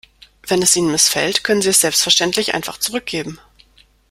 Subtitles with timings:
[0.47, 3.37] Wenn es Ihnen missfällt, können Sie es selbstverständlich einfach zurückgeben.